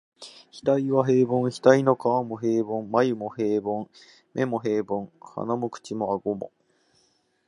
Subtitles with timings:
[0.63, 3.87] 額は平凡、額の皺も平凡、眉も平凡、
[4.33, 6.51] 眼も平凡、鼻も口も顎も、